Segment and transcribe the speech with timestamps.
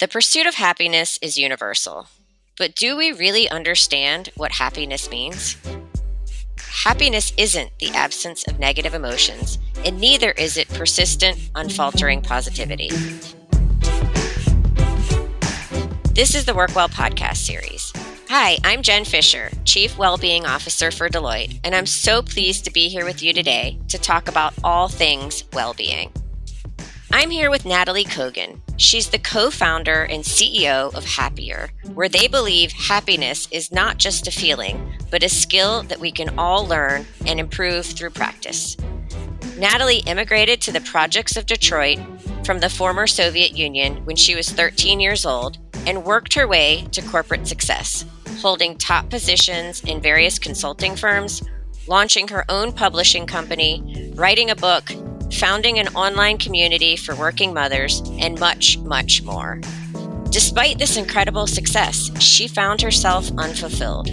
[0.00, 2.06] The pursuit of happiness is universal.
[2.56, 5.58] But do we really understand what happiness means?
[6.56, 12.88] Happiness isn't the absence of negative emotions, and neither is it persistent, unfaltering positivity.
[16.14, 17.92] This is the Work Well podcast series.
[18.30, 22.88] Hi, I'm Jen Fisher, Chief Wellbeing Officer for Deloitte, and I'm so pleased to be
[22.88, 26.10] here with you today to talk about all things well-being.
[27.12, 28.60] I'm here with Nataly Kogan.
[28.80, 34.26] She's the co founder and CEO of Happier, where they believe happiness is not just
[34.26, 38.76] a feeling, but a skill that we can all learn and improve through practice.
[39.58, 41.98] Nataly immigrated to the projects of Detroit
[42.42, 46.86] from the former Soviet Union when she was 13 years old and worked her way
[46.92, 48.06] to corporate success,
[48.38, 51.42] holding top positions in various consulting firms,
[51.86, 54.90] launching her own publishing company, writing a book,
[55.32, 59.60] founding an online community for working mothers, and much, much more.
[60.30, 64.08] Despite this incredible success, she found herself unfulfilled.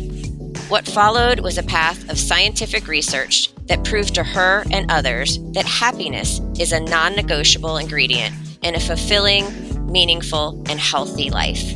[0.70, 5.66] What followed was a path of scientific research that proved to her and others that
[5.66, 9.46] happiness is a non negotiable ingredient in a fulfilling,
[9.92, 11.76] meaningful, and healthy life.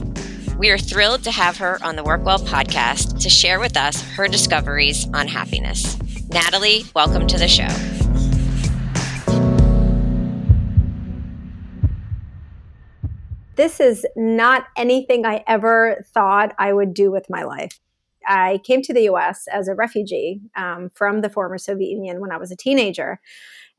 [0.57, 4.27] We are thrilled to have her on the Workwell podcast to share with us her
[4.27, 5.95] discoveries on happiness.
[6.29, 7.90] Nataly, welcome to the show.
[13.55, 17.79] This is not anything I ever thought I would do with my life.
[18.27, 22.31] I came to the US as a refugee um, from the former Soviet Union when
[22.31, 23.19] I was a teenager.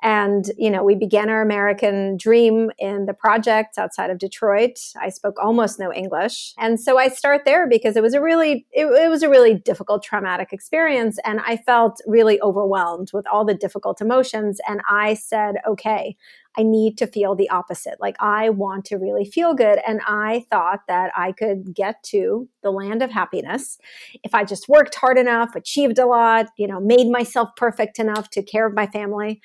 [0.04, 4.80] And, you know, we began our American dream in the projects outside of Detroit.
[5.00, 6.54] I spoke almost no English.
[6.58, 9.54] And so I start there because it was a really, it, it was a really
[9.54, 11.18] difficult traumatic experience.
[11.24, 14.60] And I felt really overwhelmed with all the difficult emotions.
[14.68, 16.16] And I said, okay,
[16.56, 18.00] I need to feel the opposite.
[18.00, 19.78] Like I want to really feel good.
[19.86, 23.78] And I thought that I could get to the land of happiness
[24.22, 28.30] if I just worked hard enough, achieved a lot, you know, made myself perfect enough
[28.30, 29.40] to care of my family.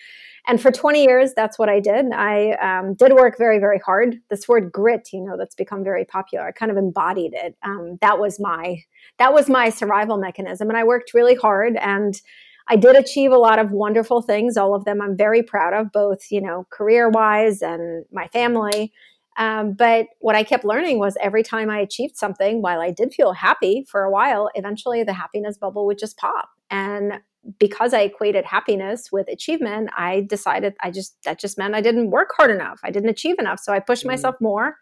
[0.50, 2.06] And for 20 years, that's what I did.
[2.14, 4.16] I um, did work very, very hard.
[4.30, 6.48] This word grit, you know, that's become very popular.
[6.48, 7.58] I kind of embodied it.
[7.64, 8.82] Um, that was my
[9.20, 12.22] that was my survival mechanism, and I worked really hard and
[12.70, 14.58] I did achieve a lot of wonderful things.
[14.58, 18.92] All of them I'm very proud of, both, you know, career wise and my family.
[19.38, 23.14] Um, but what I kept learning was every time I achieved something, while I did
[23.14, 26.50] feel happy for a while, eventually the happiness bubble would just pop.
[26.70, 27.22] And
[27.60, 32.10] because I equated happiness with achievement, I decided I just, that just meant I didn't
[32.10, 32.82] work hard enough.
[32.84, 33.60] I didn't achieve enough.
[33.60, 34.10] So I pushed mm-hmm.
[34.10, 34.76] myself more.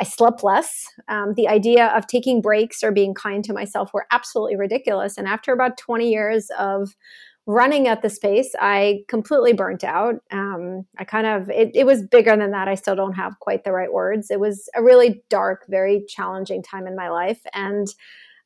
[0.00, 0.86] I slept less.
[1.08, 5.18] Um, the idea of taking breaks or being kind to myself were absolutely ridiculous.
[5.18, 6.94] And after about 20 years of
[7.46, 10.16] running at the space, I completely burnt out.
[10.30, 12.68] Um, I kind of, it, it, was bigger than that.
[12.68, 14.30] I still don't have quite the right words.
[14.30, 17.40] It was a really dark, very challenging time in my life.
[17.54, 17.88] And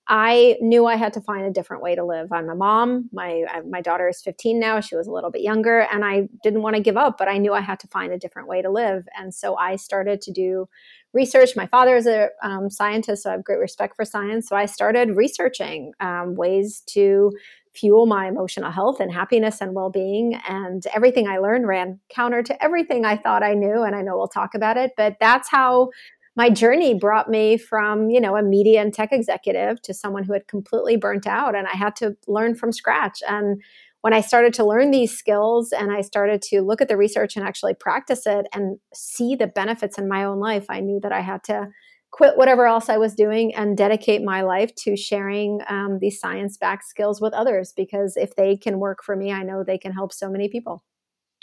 [0.08, 2.32] I knew I had to find a different way to live.
[2.32, 3.08] I'm a mom.
[3.12, 4.80] My my daughter is 15 now.
[4.80, 7.38] She was a little bit younger, and I didn't want to give up, but I
[7.38, 9.06] knew I had to find a different way to live.
[9.18, 10.68] And so I started to do
[11.12, 11.50] research.
[11.54, 14.48] My father is a um, scientist, so I have great respect for science.
[14.48, 17.30] So I started researching um, ways to
[17.74, 22.62] fuel my emotional health and happiness and well-being and everything i learned ran counter to
[22.62, 25.88] everything i thought i knew and i know we'll talk about it but that's how
[26.34, 30.32] my journey brought me from you know a media and tech executive to someone who
[30.32, 33.60] had completely burnt out and i had to learn from scratch and
[34.00, 37.36] when i started to learn these skills and i started to look at the research
[37.36, 41.12] and actually practice it and see the benefits in my own life i knew that
[41.12, 41.68] i had to
[42.12, 46.58] quit whatever else I was doing and dedicate my life to sharing um, these science
[46.58, 49.92] backed skills with others because if they can work for me, I know they can
[49.92, 50.84] help so many people.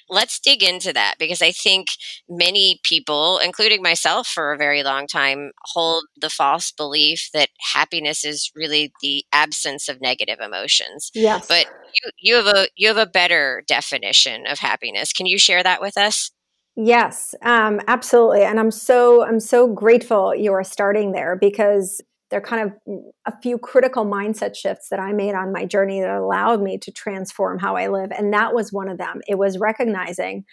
[0.09, 1.87] Let's dig into that because I think
[2.27, 8.25] many people, including myself for a very long time, hold the false belief that happiness
[8.25, 11.11] is really the absence of negative emotions.
[11.13, 11.47] Yes.
[11.47, 15.13] But you, you have a you have a better definition of happiness.
[15.13, 16.31] Can you share that with us?
[16.75, 18.43] Yes, um, absolutely.
[18.43, 23.03] And I'm so I'm so grateful you are starting there because there are kind of
[23.25, 26.91] a few critical mindset shifts that I made on my journey that allowed me to
[26.91, 28.11] transform how I live.
[28.11, 29.21] And that was one of them.
[29.27, 30.45] It was recognizing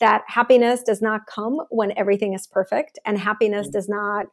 [0.00, 3.72] that happiness does not come when everything is perfect, and happiness mm.
[3.72, 4.26] does not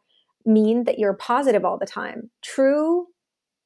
[0.46, 2.30] mean that you're positive all the time.
[2.44, 3.08] True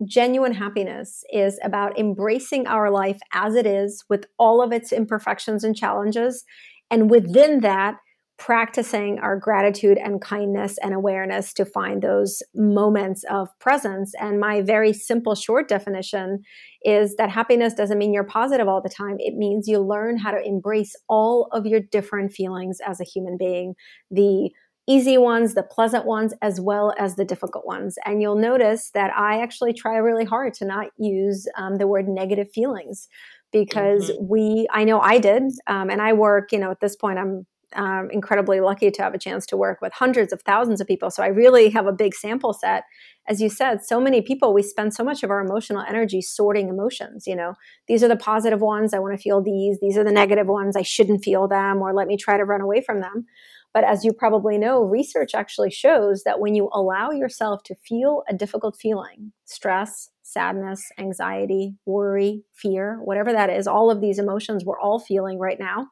[0.06, 5.62] genuine happiness is about embracing our life as it is with all of its imperfections
[5.66, 6.46] and challenges
[6.92, 7.98] and within that,
[8.40, 14.14] practicing our gratitude and kindness and awareness to find those moments of presence.
[14.20, 16.40] And my very simple, short definition
[16.84, 19.18] is that happiness doesn't mean you're positive all the time.
[19.20, 23.38] It means you learn how to embrace all of your different feelings as a human
[23.38, 23.76] being
[24.10, 24.50] the
[24.88, 28.00] easy ones, the pleasant ones, as well as the difficult ones.
[28.06, 32.08] And you'll notice that I actually try really hard to not use um, the word
[32.08, 33.08] negative feelings
[33.52, 34.28] because mm-hmm.
[34.28, 37.46] we, I know I did, um, and I work, you know, at this point, I'm
[37.76, 41.12] um, incredibly lucky to have a chance to work with hundreds of thousands of people.
[41.12, 42.84] So I really have a big sample set.
[43.28, 46.70] As you said, so many people, we spend so much of our emotional energy sorting
[46.70, 47.28] emotions.
[47.28, 47.54] You know,
[47.88, 48.94] these are the positive ones.
[48.94, 49.80] I want to feel these.
[49.80, 50.76] These are the negative ones.
[50.76, 53.26] I shouldn't feel them or let me try to run away from them.
[53.74, 58.24] But as you probably know, research actually shows that when you allow yourself to feel
[58.28, 64.66] a difficult feeling, stress, sadness, anxiety, worry, fear, whatever that is, all of these emotions
[64.66, 65.88] we're all feeling right now,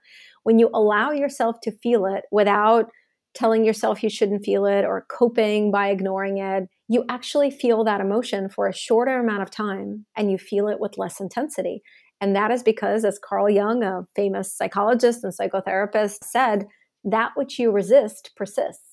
[0.48, 2.86] when you allow yourself to feel it without
[3.34, 8.00] telling yourself you shouldn't feel it or coping by ignoring it, you actually feel that
[8.00, 11.82] emotion for a shorter amount of time and you feel it with less intensity.
[12.22, 16.66] And that is because, as Carl Jung, a famous psychologist and psychotherapist, said,
[17.04, 18.87] that which you resist persists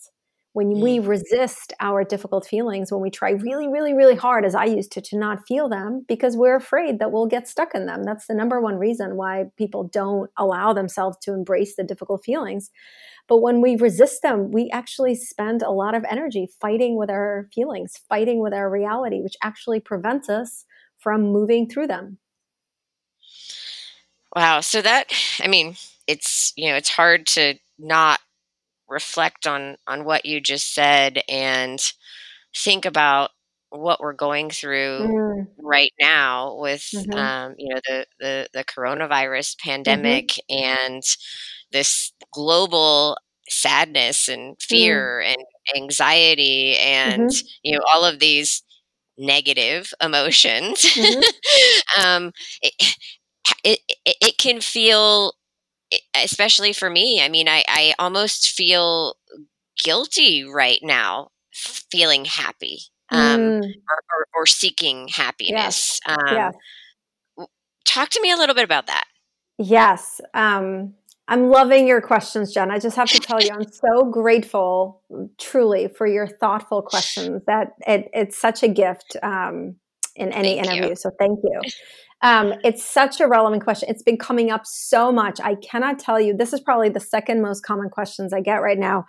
[0.54, 1.06] when we mm.
[1.08, 5.00] resist our difficult feelings, when we try really, really, really hard, as I used to,
[5.00, 8.04] to not feel them because we're afraid that we'll get stuck in them.
[8.04, 12.70] That's the number one reason why people don't allow themselves to embrace the difficult feelings.
[13.26, 17.48] But when we resist them, we actually spend a lot of energy fighting with our
[17.52, 20.66] feelings, fighting with our reality, which actually prevents us
[20.98, 22.18] from moving through them.
[24.36, 24.60] Wow.
[24.60, 25.74] So that, I mean,
[26.06, 28.20] it's, you know, it's hard to not
[28.88, 31.92] reflect on on what you just said and
[32.54, 33.30] think about
[33.70, 35.46] what we're going through mm.
[35.58, 37.18] right now with mm-hmm.
[37.18, 39.68] um, you know the, the the coronavirus mm-hmm.
[39.68, 40.64] pandemic mm-hmm.
[40.64, 41.02] and
[41.72, 43.16] this global
[43.48, 44.62] sadness and mm.
[44.62, 45.34] fear mm.
[45.34, 47.46] and anxiety and mm-hmm.
[47.62, 48.62] you know all of these
[49.18, 52.00] negative emotions mm-hmm.
[52.00, 52.32] um,
[52.62, 52.94] it,
[53.62, 55.34] it, it can feel
[56.14, 59.16] especially for me, I mean, I, I almost feel
[59.82, 63.62] guilty right now feeling happy um, mm.
[63.62, 66.00] or, or, or, seeking happiness.
[66.06, 66.18] Yes.
[66.18, 66.54] Um, yes.
[67.84, 69.04] Talk to me a little bit about that.
[69.58, 70.20] Yes.
[70.32, 70.94] Um,
[71.28, 72.70] I'm loving your questions, Jen.
[72.70, 75.02] I just have to tell you, I'm so grateful,
[75.38, 77.42] truly, for your thoughtful questions.
[77.46, 79.76] That it, it's such a gift um,
[80.16, 80.90] in any thank interview.
[80.90, 80.96] You.
[80.96, 81.60] So thank you.
[82.22, 83.90] Um, it's such a relevant question.
[83.90, 85.40] It's been coming up so much.
[85.42, 86.34] I cannot tell you.
[86.34, 89.04] This is probably the second most common questions I get right now.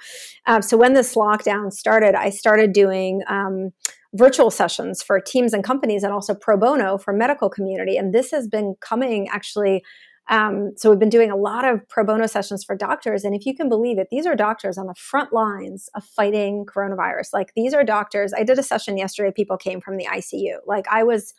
[0.46, 3.72] Um, so when this lockdown started, I started doing um,
[4.14, 7.96] virtual sessions for teams and companies, and also pro bono for medical community.
[7.96, 9.82] And this has been coming actually.
[10.28, 13.46] Um, so we've been doing a lot of pro bono sessions for doctors, and if
[13.46, 17.30] you can believe it, these are doctors on the front lines of fighting coronavirus.
[17.34, 18.34] Like these are doctors.
[18.34, 19.32] I did a session yesterday.
[19.36, 20.58] People came from the ICU.
[20.66, 21.34] Like I was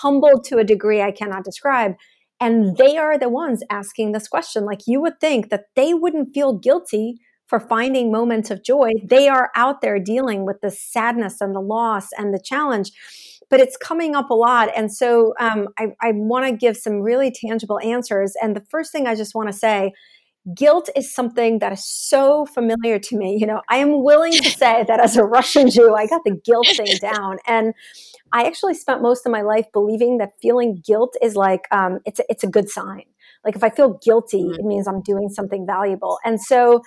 [0.00, 1.94] humbled to a degree I cannot describe.
[2.40, 4.64] And they are the ones asking this question.
[4.64, 8.90] Like you would think that they wouldn't feel guilty for finding moments of joy.
[9.04, 12.90] They are out there dealing with the sadness and the loss and the challenge,
[13.54, 14.68] but it's coming up a lot.
[14.74, 18.34] And so um, I, I want to give some really tangible answers.
[18.42, 19.92] And the first thing I just want to say
[20.56, 23.36] guilt is something that is so familiar to me.
[23.38, 26.34] You know, I am willing to say that as a Russian Jew, I got the
[26.44, 27.38] guilt thing down.
[27.46, 27.74] And
[28.32, 32.18] I actually spent most of my life believing that feeling guilt is like um, it's
[32.18, 33.04] a, it's a good sign.
[33.44, 34.58] Like if I feel guilty, mm.
[34.58, 36.18] it means I'm doing something valuable.
[36.24, 36.82] And so,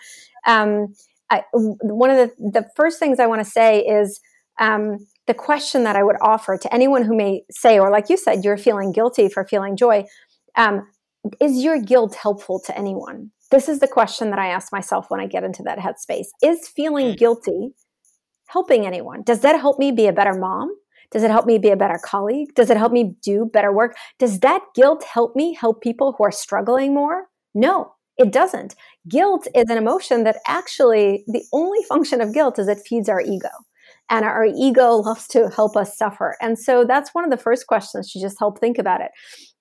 [0.46, 0.88] um,
[1.30, 4.20] I, one of the the first things I want to say is
[4.60, 4.98] um,
[5.28, 8.44] the question that I would offer to anyone who may say, or like you said,
[8.44, 10.06] you're feeling guilty for feeling joy.
[10.56, 10.88] Um,
[11.42, 13.32] is your guilt helpful to anyone?
[13.52, 16.28] This is the question that I ask myself when I get into that headspace.
[16.42, 17.18] Is feeling mm.
[17.18, 17.74] guilty
[18.48, 19.24] helping anyone?
[19.24, 20.70] Does that help me be a better mom?
[21.12, 22.54] Does it help me be a better colleague?
[22.56, 23.96] Does it help me do better work?
[24.20, 27.28] Does that guilt help me help people who are struggling more?
[27.54, 28.76] No, it doesn't.
[29.08, 33.22] Guilt is an emotion that actually, the only function of guilt is it feeds our
[33.22, 33.50] ego.
[34.10, 36.38] And our ego loves to help us suffer.
[36.40, 39.12] And so that's one of the first questions to just help think about it.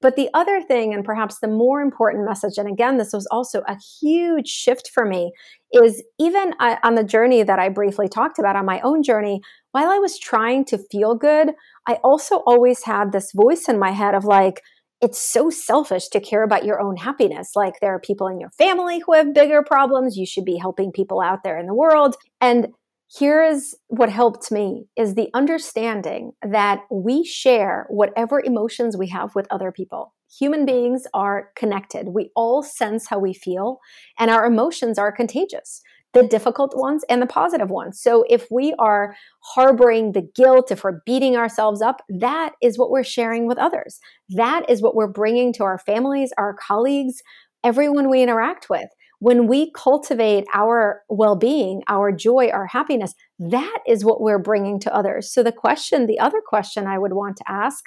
[0.00, 3.62] But the other thing, and perhaps the more important message, and again, this was also
[3.66, 5.32] a huge shift for me,
[5.72, 9.40] is even uh, on the journey that I briefly talked about, on my own journey,
[9.72, 11.52] while I was trying to feel good,
[11.88, 14.62] I also always had this voice in my head of like,
[15.00, 17.50] it's so selfish to care about your own happiness.
[17.54, 20.16] Like, there are people in your family who have bigger problems.
[20.16, 22.16] You should be helping people out there in the world.
[22.40, 22.68] And
[23.08, 29.34] here is what helped me is the understanding that we share whatever emotions we have
[29.34, 30.12] with other people.
[30.38, 32.08] Human beings are connected.
[32.08, 33.78] We all sense how we feel
[34.18, 35.82] and our emotions are contagious
[36.14, 38.00] the difficult ones and the positive ones.
[38.00, 39.14] So if we are
[39.54, 43.98] harboring the guilt if we're beating ourselves up that is what we're sharing with others.
[44.30, 47.22] That is what we're bringing to our families our colleagues
[47.64, 53.78] everyone we interact with when we cultivate our well being, our joy, our happiness, that
[53.86, 55.32] is what we're bringing to others.
[55.32, 57.84] So, the question, the other question I would want to ask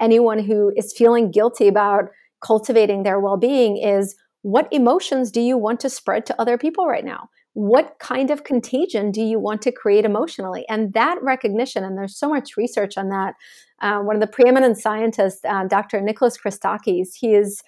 [0.00, 2.04] anyone who is feeling guilty about
[2.44, 6.86] cultivating their well being is what emotions do you want to spread to other people
[6.86, 7.28] right now?
[7.54, 10.64] What kind of contagion do you want to create emotionally?
[10.68, 13.34] And that recognition, and there's so much research on that.
[13.80, 16.00] Uh, one of the preeminent scientists, uh, Dr.
[16.00, 17.62] Nicholas Christakis, he is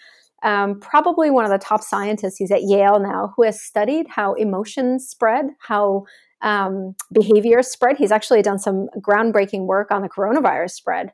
[0.45, 2.37] um, probably one of the top scientists.
[2.37, 6.05] He's at Yale now, who has studied how emotions spread, how
[6.43, 7.97] um, behavior spread.
[7.97, 11.13] He's actually done some groundbreaking work on the coronavirus spread.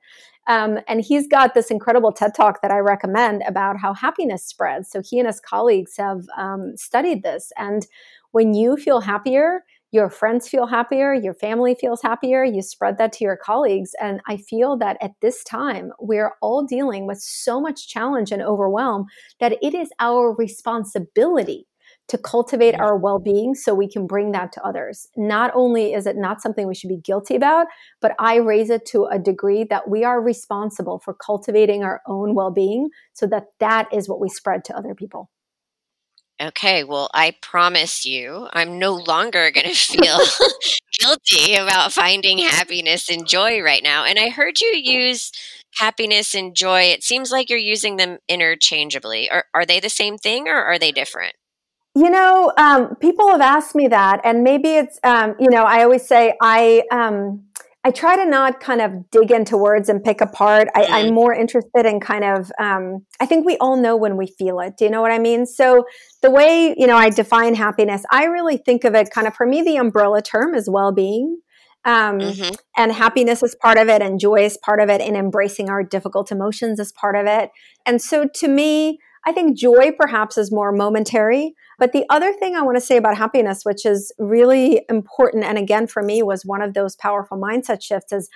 [0.48, 4.90] Um, and he's got this incredible TED talk that I recommend about how happiness spreads.
[4.90, 7.52] So he and his colleagues have um, studied this.
[7.56, 7.86] And
[8.32, 13.12] when you feel happier, your friends feel happier, your family feels happier, you spread that
[13.14, 13.92] to your colleagues.
[14.00, 18.42] And I feel that at this time, we're all dealing with so much challenge and
[18.42, 19.06] overwhelm
[19.40, 21.66] that it is our responsibility
[22.08, 25.08] to cultivate our well being so we can bring that to others.
[25.16, 27.66] Not only is it not something we should be guilty about,
[28.00, 32.34] but I raise it to a degree that we are responsible for cultivating our own
[32.34, 35.30] well being so that that is what we spread to other people.
[36.40, 40.18] Okay, well, I promise you, I'm no longer going to feel
[40.98, 44.04] guilty about finding happiness and joy right now.
[44.04, 45.32] And I heard you use
[45.74, 46.84] happiness and joy.
[46.84, 49.30] It seems like you're using them interchangeably.
[49.30, 51.34] Are, are they the same thing or are they different?
[51.94, 55.82] You know, um, people have asked me that, and maybe it's, um, you know, I
[55.82, 57.42] always say I, um,
[57.82, 60.68] I try to not kind of dig into words and pick apart.
[60.74, 61.14] I, am mm-hmm.
[61.14, 64.76] more interested in kind of, um, I think we all know when we feel it.
[64.76, 65.46] Do you know what I mean?
[65.46, 65.84] So
[66.20, 69.46] the way, you know, I define happiness, I really think of it kind of, for
[69.46, 71.40] me, the umbrella term is well being.
[71.86, 72.54] Um, mm-hmm.
[72.76, 75.82] And happiness is part of it, and joy is part of it, and embracing our
[75.82, 77.48] difficult emotions is part of it.
[77.86, 81.54] And so to me, I think joy perhaps is more momentary.
[81.78, 85.58] But the other thing I want to say about happiness, which is really important, and
[85.58, 88.28] again for me was one of those powerful mindset shifts, is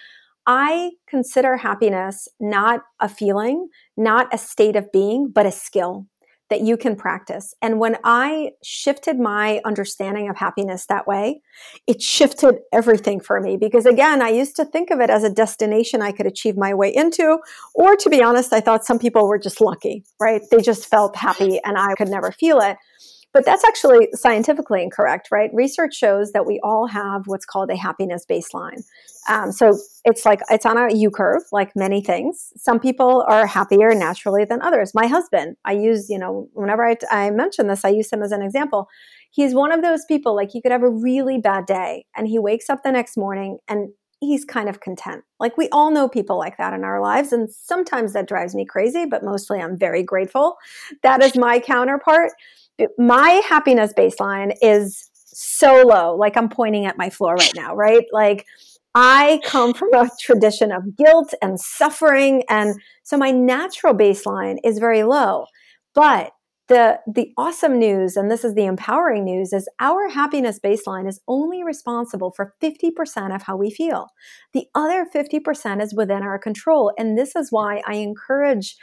[0.46, 6.06] I consider happiness not a feeling, not a state of being, but a skill
[6.50, 7.54] that you can practice.
[7.62, 11.40] And when I shifted my understanding of happiness that way,
[11.86, 13.56] it shifted everything for me.
[13.56, 16.74] Because again, I used to think of it as a destination I could achieve my
[16.74, 17.38] way into.
[17.74, 20.42] Or to be honest, I thought some people were just lucky, right?
[20.50, 22.76] They just felt happy and I could never feel it.
[23.34, 25.50] But that's actually scientifically incorrect, right?
[25.52, 28.84] Research shows that we all have what's called a happiness baseline.
[29.28, 32.52] Um, so it's like it's on a U curve, like many things.
[32.56, 34.94] Some people are happier naturally than others.
[34.94, 38.32] My husband, I use, you know, whenever I, I mention this, I use him as
[38.32, 38.88] an example.
[39.30, 42.38] He's one of those people, like, he could have a really bad day and he
[42.38, 43.88] wakes up the next morning and
[44.20, 45.24] he's kind of content.
[45.40, 47.32] Like we all know people like that in our lives.
[47.32, 50.56] And sometimes that drives me crazy, but mostly I'm very grateful.
[51.02, 52.32] That is my counterpart
[52.98, 56.16] my happiness baseline is so low.
[56.16, 58.04] Like I'm pointing at my floor right now, right?
[58.12, 58.46] Like
[58.94, 62.44] I come from a tradition of guilt and suffering.
[62.48, 65.46] And so my natural baseline is very low.
[65.94, 66.32] But
[66.68, 71.20] the the awesome news and this is the empowering news is our happiness baseline is
[71.28, 74.06] only responsible for 50% of how we feel
[74.54, 78.76] the other 50% is within our control and this is why i encourage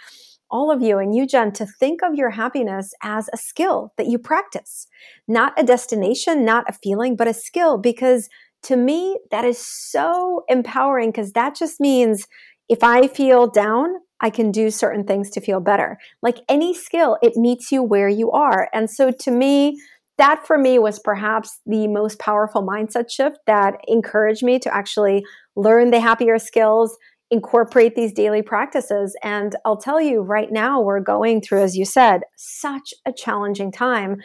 [0.51, 4.07] all of you and you, Jen, to think of your happiness as a skill that
[4.07, 4.87] you practice,
[5.27, 7.77] not a destination, not a feeling, but a skill.
[7.77, 8.29] Because
[8.63, 12.27] to me, that is so empowering because that just means
[12.69, 15.97] if I feel down, I can do certain things to feel better.
[16.21, 18.69] Like any skill, it meets you where you are.
[18.71, 19.79] And so to me,
[20.17, 25.25] that for me was perhaps the most powerful mindset shift that encouraged me to actually
[25.55, 26.95] learn the happier skills,
[27.31, 29.15] incorporate these daily practices.
[29.23, 33.71] And I'll tell you right now, we're going through, as you said, such a challenging
[33.71, 34.17] time.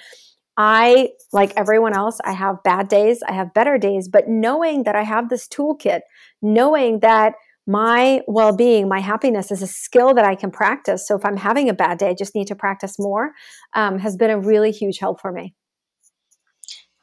[0.58, 4.96] I, like everyone else, I have bad days, I have better days, but knowing that
[4.96, 6.00] I have this toolkit,
[6.42, 7.34] knowing that
[7.66, 11.06] my well being, my happiness is a skill that I can practice.
[11.06, 13.32] So if I'm having a bad day, I just need to practice more,
[13.75, 15.54] um, has been a really huge help for me.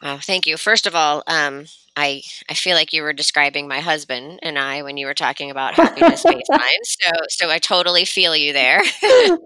[0.04, 0.58] Wow, thank you.
[0.58, 4.82] First of all, um, I I feel like you were describing my husband and I
[4.82, 6.84] when you were talking about happiness baseline.
[6.84, 8.82] So so I totally feel you there.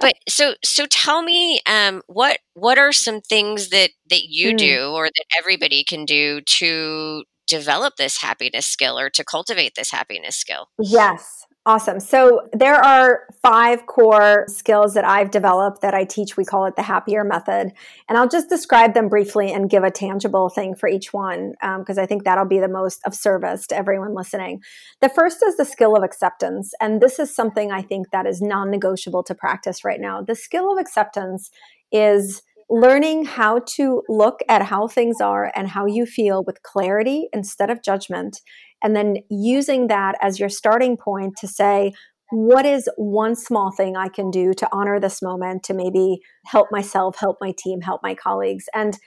[0.00, 4.58] but so so tell me um, what what are some things that that you mm.
[4.58, 9.90] do or that everybody can do to develop this happiness skill or to cultivate this
[9.90, 10.68] happiness skill?
[10.80, 11.46] Yes.
[11.64, 12.00] Awesome.
[12.00, 16.36] So there are five core skills that I've developed that I teach.
[16.36, 17.70] We call it the happier method.
[18.08, 21.98] And I'll just describe them briefly and give a tangible thing for each one because
[21.98, 24.60] um, I think that'll be the most of service to everyone listening.
[25.00, 26.74] The first is the skill of acceptance.
[26.80, 30.20] And this is something I think that is non negotiable to practice right now.
[30.20, 31.48] The skill of acceptance
[31.92, 37.28] is learning how to look at how things are and how you feel with clarity
[37.32, 38.40] instead of judgment.
[38.82, 41.92] And then using that as your starting point to say,
[42.30, 46.68] what is one small thing I can do to honor this moment, to maybe help
[46.70, 48.64] myself, help my team, help my colleagues?
[48.74, 48.98] And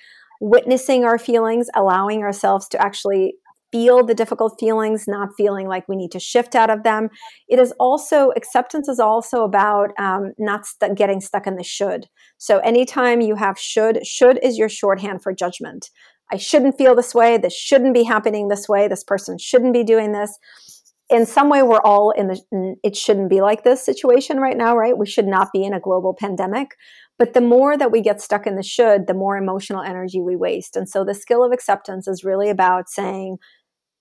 [0.42, 3.36] witnessing our feelings, allowing ourselves to actually
[3.72, 7.10] feel the difficult feelings, not feeling like we need to shift out of them.
[7.50, 12.06] It is also, acceptance is also about um, not st- getting stuck in the should.
[12.38, 15.90] So anytime you have should, should is your shorthand for judgment.
[16.32, 17.38] I shouldn't feel this way.
[17.38, 18.88] This shouldn't be happening this way.
[18.88, 20.38] This person shouldn't be doing this.
[21.10, 24.76] In some way, we're all in the it shouldn't be like this situation right now,
[24.76, 24.98] right?
[24.98, 26.70] We should not be in a global pandemic.
[27.20, 30.36] But the more that we get stuck in the should, the more emotional energy we
[30.36, 30.76] waste.
[30.76, 33.38] And so the skill of acceptance is really about saying,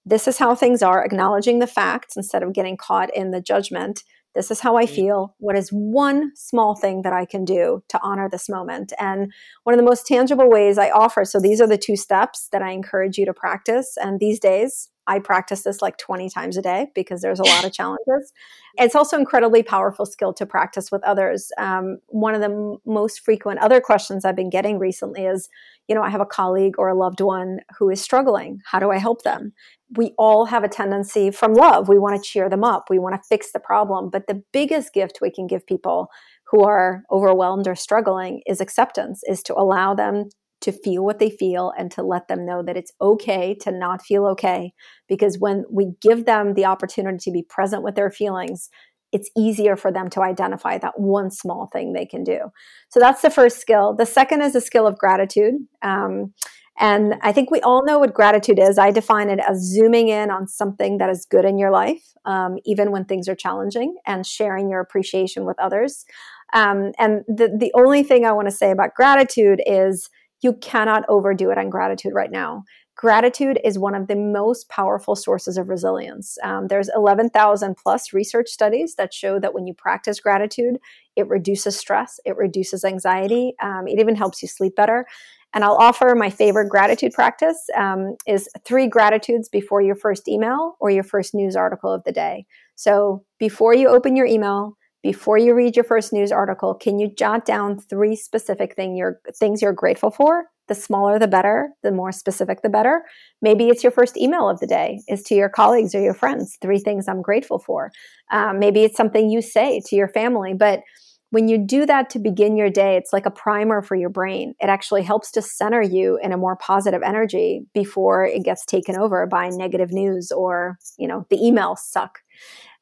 [0.04, 4.02] this is how things are, acknowledging the facts instead of getting caught in the judgment.
[4.34, 5.34] This is how I feel.
[5.38, 8.92] What is one small thing that I can do to honor this moment?
[8.98, 12.48] And one of the most tangible ways I offer, so these are the two steps
[12.50, 13.96] that I encourage you to practice.
[14.00, 17.64] And these days, I practice this like 20 times a day because there's a lot
[17.64, 18.32] of challenges.
[18.76, 21.52] It's also incredibly powerful skill to practice with others.
[21.58, 25.48] Um, one of the m- most frequent other questions I've been getting recently is,
[25.88, 28.60] you know, I have a colleague or a loved one who is struggling.
[28.64, 29.52] How do I help them?
[29.96, 31.88] We all have a tendency from love.
[31.88, 32.86] We want to cheer them up.
[32.88, 34.10] We want to fix the problem.
[34.10, 36.08] But the biggest gift we can give people
[36.50, 40.28] who are overwhelmed or struggling is acceptance, is to allow them
[40.64, 44.02] to feel what they feel and to let them know that it's okay to not
[44.02, 44.72] feel okay.
[45.08, 48.68] Because when we give them the opportunity to be present with their feelings,
[49.12, 52.40] it's easier for them to identify that one small thing they can do.
[52.88, 53.94] So that's the first skill.
[53.96, 55.54] The second is a skill of gratitude.
[55.82, 56.34] Um,
[56.80, 58.78] and I think we all know what gratitude is.
[58.78, 62.56] I define it as zooming in on something that is good in your life, um,
[62.64, 66.04] even when things are challenging, and sharing your appreciation with others.
[66.52, 70.10] Um, and the, the only thing I want to say about gratitude is
[70.44, 72.64] you cannot overdo it on gratitude right now.
[72.96, 76.38] Gratitude is one of the most powerful sources of resilience.
[76.44, 80.76] Um, there's 11,000 plus research studies that show that when you practice gratitude,
[81.16, 85.06] it reduces stress, it reduces anxiety, um, it even helps you sleep better.
[85.54, 90.76] And I'll offer my favorite gratitude practice um, is three gratitudes before your first email
[90.78, 92.44] or your first news article of the day.
[92.74, 97.10] So before you open your email, before you read your first news article, can you
[97.14, 100.46] jot down three specific thing you're, things you're grateful for?
[100.66, 103.02] The smaller the better, the more specific the better.
[103.42, 106.56] Maybe it's your first email of the day is to your colleagues or your friends,
[106.62, 107.92] three things I'm grateful for.
[108.32, 110.80] Um, maybe it's something you say to your family, but
[111.28, 114.54] when you do that to begin your day, it's like a primer for your brain.
[114.58, 118.96] It actually helps to center you in a more positive energy before it gets taken
[118.96, 122.20] over by negative news or, you know, the emails suck.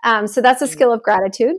[0.04, 0.70] Um, so that's a mm.
[0.70, 1.56] skill of gratitude.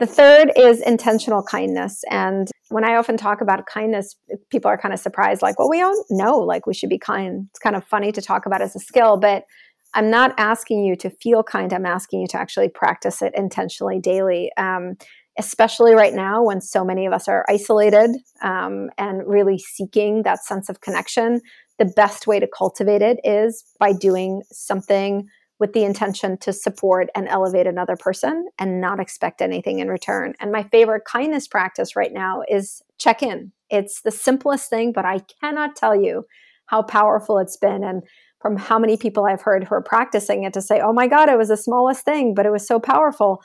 [0.00, 2.02] The third is intentional kindness.
[2.10, 4.16] And when I often talk about kindness,
[4.50, 7.46] people are kind of surprised, like, well, we don't know, like, we should be kind.
[7.50, 9.44] It's kind of funny to talk about as a skill, but
[9.92, 11.70] I'm not asking you to feel kind.
[11.72, 14.94] I'm asking you to actually practice it intentionally daily, um,
[15.38, 18.10] especially right now when so many of us are isolated
[18.42, 21.42] um, and really seeking that sense of connection.
[21.78, 25.28] The best way to cultivate it is by doing something
[25.60, 30.34] with the intention to support and elevate another person and not expect anything in return.
[30.40, 33.52] And my favorite kindness practice right now is check in.
[33.68, 36.24] It's the simplest thing, but I cannot tell you
[36.66, 37.84] how powerful it's been.
[37.84, 38.02] And
[38.40, 41.28] from how many people I've heard who are practicing it to say, oh my God,
[41.28, 43.42] it was the smallest thing, but it was so powerful.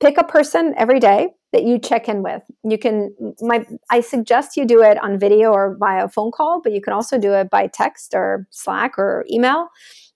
[0.00, 2.42] Pick a person every day that you check in with.
[2.64, 6.72] You can, my, I suggest you do it on video or via phone call, but
[6.72, 9.68] you can also do it by text or Slack or email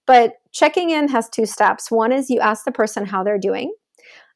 [0.08, 1.90] but checking in has two steps.
[1.90, 3.72] One is you ask the person how they're doing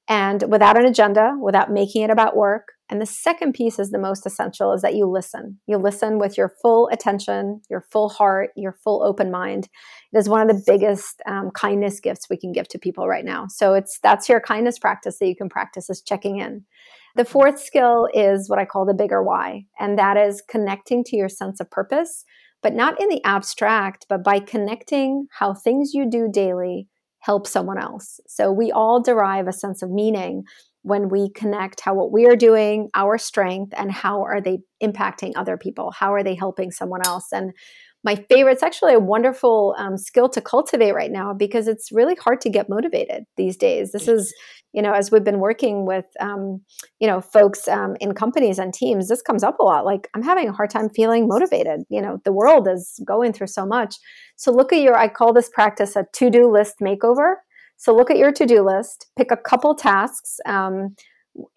[0.06, 2.72] and without an agenda, without making it about work.
[2.90, 5.58] And the second piece is the most essential is that you listen.
[5.66, 9.70] You listen with your full attention, your full heart, your full open mind.
[10.12, 13.24] It is one of the biggest um, kindness gifts we can give to people right
[13.24, 13.46] now.
[13.48, 16.66] So it's that's your kindness practice that you can practice is checking in.
[17.16, 21.16] The fourth skill is what I call the bigger why, and that is connecting to
[21.16, 22.26] your sense of purpose
[22.62, 26.88] but not in the abstract, but by connecting how things you do daily
[27.20, 28.20] help someone else.
[28.26, 30.44] So we all derive a sense of meaning
[30.82, 35.32] when we connect how what we are doing, our strength, and how are they impacting
[35.36, 35.92] other people?
[35.92, 37.28] How are they helping someone else?
[37.32, 37.52] And
[38.04, 42.16] my favorite, it's actually a wonderful um, skill to cultivate right now because it's really
[42.16, 43.92] hard to get motivated these days.
[43.92, 44.34] This is,
[44.72, 46.60] you know, as we've been working with, um,
[46.98, 49.84] you know, folks um, in companies and teams, this comes up a lot.
[49.84, 51.82] Like, I'm having a hard time feeling motivated.
[51.90, 53.96] You know, the world is going through so much.
[54.36, 57.34] So, look at your, I call this practice a to do list makeover.
[57.76, 60.40] So, look at your to do list, pick a couple tasks.
[60.44, 60.96] Um,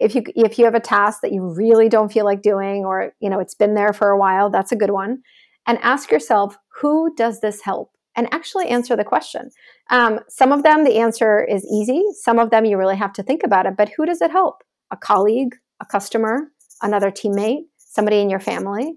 [0.00, 3.12] if you if you have a task that you really don't feel like doing or
[3.20, 5.22] you know it's been there for a while that's a good one
[5.66, 7.90] and ask yourself who does this help?
[8.18, 9.50] And actually answer the question.
[9.90, 12.02] Um, some of them the answer is easy.
[12.22, 14.62] Some of them you really have to think about it but who does it help?
[14.90, 16.48] A colleague a customer
[16.82, 17.64] another teammate
[17.96, 18.92] somebody in your family.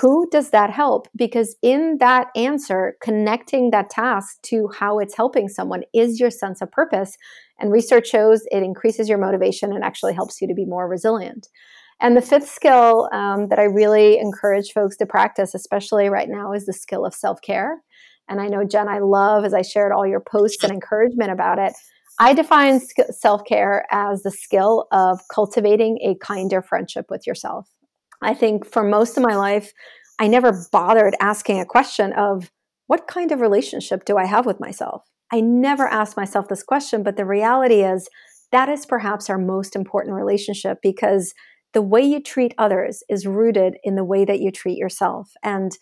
[0.00, 1.08] Who does that help?
[1.16, 6.60] Because in that answer connecting that task to how it's helping someone is your sense
[6.60, 7.16] of purpose
[7.58, 11.48] and research shows it increases your motivation and actually helps you to be more resilient.
[12.04, 16.52] And the fifth skill um, that I really encourage folks to practice, especially right now,
[16.52, 17.82] is the skill of self care.
[18.28, 21.58] And I know, Jen, I love as I shared all your posts and encouragement about
[21.58, 21.72] it.
[22.20, 22.78] I define
[23.10, 27.70] self care as the skill of cultivating a kinder friendship with yourself.
[28.20, 29.72] I think for most of my life,
[30.18, 32.50] I never bothered asking a question of
[32.86, 35.04] what kind of relationship do I have with myself?
[35.32, 38.10] I never asked myself this question, but the reality is
[38.52, 41.32] that is perhaps our most important relationship because
[41.74, 45.32] the way you treat others is rooted in the way that you treat yourself.
[45.42, 45.76] And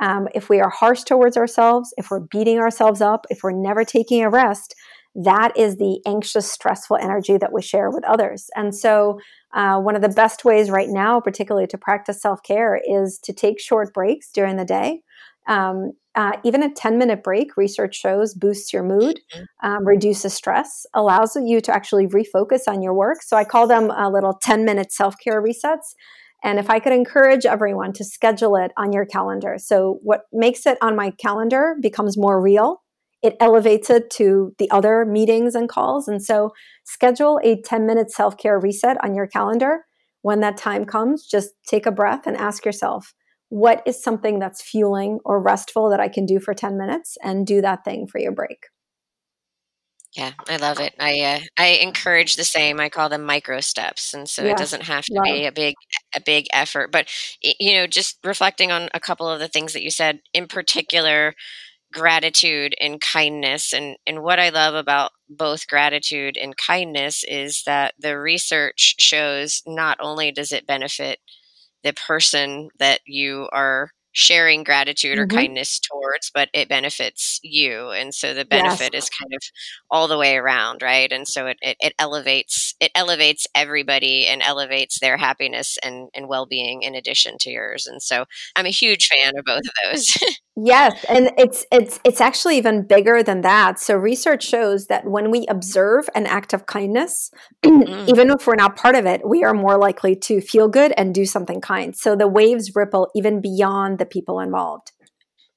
[0.00, 3.84] um, if we are harsh towards ourselves, if we're beating ourselves up, if we're never
[3.84, 4.74] taking a rest,
[5.14, 8.50] that is the anxious, stressful energy that we share with others.
[8.54, 9.18] And so,
[9.54, 13.32] uh, one of the best ways right now, particularly to practice self care, is to
[13.32, 15.00] take short breaks during the day.
[15.48, 19.66] Um, uh, even a 10 minute break, research shows, boosts your mood, mm-hmm.
[19.66, 23.22] um, reduces stress, allows you to actually refocus on your work.
[23.22, 25.94] So I call them a little 10 minute self care resets.
[26.42, 29.58] And if I could encourage everyone to schedule it on your calendar.
[29.58, 32.82] So what makes it on my calendar becomes more real.
[33.22, 36.08] It elevates it to the other meetings and calls.
[36.08, 36.50] And so
[36.82, 39.84] schedule a 10 minute self care reset on your calendar.
[40.22, 43.14] When that time comes, just take a breath and ask yourself,
[43.48, 47.46] what is something that's fueling or restful that I can do for 10 minutes and
[47.46, 48.66] do that thing for your break.
[50.16, 50.94] Yeah, I love it.
[50.98, 52.80] I uh, I encourage the same.
[52.80, 55.24] I call them micro steps, and so it doesn't have to love.
[55.24, 55.74] be a big
[56.16, 56.90] a big effort.
[56.90, 57.08] But
[57.42, 61.34] you know, just reflecting on a couple of the things that you said, in particular,
[61.92, 67.92] gratitude and kindness, and and what I love about both gratitude and kindness is that
[67.98, 71.18] the research shows not only does it benefit
[71.82, 75.38] the person that you are sharing gratitude or mm-hmm.
[75.38, 77.90] kindness towards, but it benefits you.
[77.90, 79.04] And so the benefit yes.
[79.04, 79.40] is kind of
[79.92, 81.10] all the way around, right?
[81.12, 86.28] And so it, it, it, elevates it elevates everybody and elevates their happiness and, and
[86.28, 87.86] well being in addition to yours.
[87.86, 88.24] And so
[88.56, 90.18] I'm a huge fan of both of those.
[90.60, 93.78] Yes, and it's it's it's actually even bigger than that.
[93.78, 97.30] So research shows that when we observe an act of kindness,
[97.64, 98.08] mm.
[98.08, 101.14] even if we're not part of it, we are more likely to feel good and
[101.14, 101.94] do something kind.
[101.94, 104.92] So the waves ripple even beyond the people involved.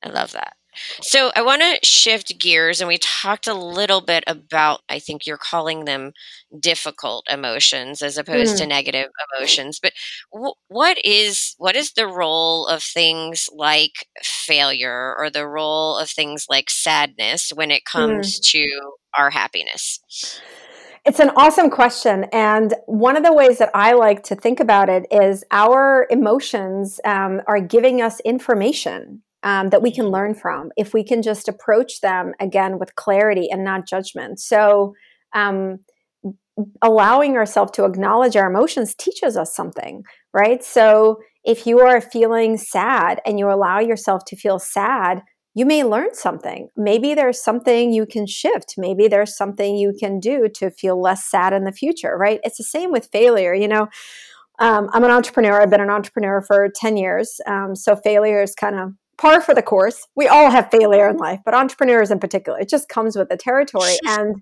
[0.03, 0.53] I love that.
[1.01, 5.25] So I want to shift gears, and we talked a little bit about, I think
[5.25, 6.13] you're calling them
[6.57, 8.59] difficult emotions as opposed mm.
[8.59, 9.79] to negative emotions.
[9.81, 9.93] But
[10.31, 16.09] w- what is what is the role of things like failure or the role of
[16.09, 18.51] things like sadness when it comes mm.
[18.51, 18.67] to
[19.17, 19.99] our happiness?
[21.03, 22.25] It's an awesome question.
[22.31, 26.99] And one of the ways that I like to think about it is our emotions
[27.05, 31.47] um, are giving us information um, that we can learn from if we can just
[31.47, 34.39] approach them again with clarity and not judgment.
[34.39, 34.93] So,
[35.33, 35.79] um,
[36.83, 40.03] allowing ourselves to acknowledge our emotions teaches us something,
[40.35, 40.63] right?
[40.63, 45.83] So, if you are feeling sad and you allow yourself to feel sad, you may
[45.83, 46.69] learn something.
[46.77, 48.75] Maybe there's something you can shift.
[48.77, 52.39] Maybe there's something you can do to feel less sad in the future, right?
[52.43, 53.53] It's the same with failure.
[53.53, 53.87] You know,
[54.59, 55.61] um, I'm an entrepreneur.
[55.61, 57.41] I've been an entrepreneur for 10 years.
[57.47, 60.07] Um, so failure is kind of par for the course.
[60.15, 63.37] We all have failure in life, but entrepreneurs in particular, it just comes with the
[63.37, 63.97] territory.
[64.07, 64.41] And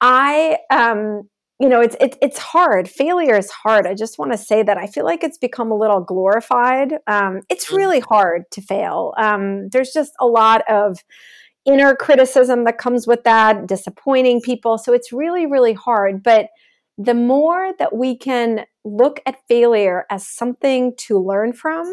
[0.00, 1.28] I, um,
[1.60, 2.88] you know, it's it, it's hard.
[2.88, 3.86] Failure is hard.
[3.86, 6.94] I just want to say that I feel like it's become a little glorified.
[7.06, 7.76] Um, it's mm.
[7.76, 9.12] really hard to fail.
[9.18, 10.98] Um, there's just a lot of
[11.64, 14.78] inner criticism that comes with that, disappointing people.
[14.78, 16.22] So it's really, really hard.
[16.22, 16.46] But
[16.96, 21.92] the more that we can look at failure as something to learn from,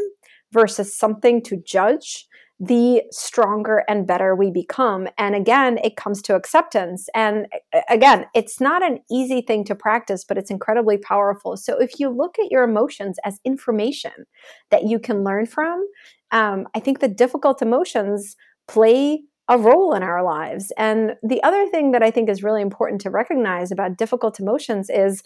[0.55, 2.27] versus something to judge,
[2.59, 5.07] the stronger and better we become.
[5.17, 7.09] And again, it comes to acceptance.
[7.13, 7.47] And
[7.89, 11.57] again, it's not an easy thing to practice, but it's incredibly powerful.
[11.57, 14.25] So if you look at your emotions as information
[14.71, 15.85] that you can learn from,
[16.31, 18.37] um, I think the difficult emotions
[18.67, 20.71] play a role in our lives.
[20.77, 24.89] And the other thing that I think is really important to recognize about difficult emotions
[24.89, 25.21] is